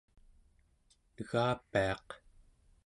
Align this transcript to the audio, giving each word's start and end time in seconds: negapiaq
negapiaq 1.15 2.07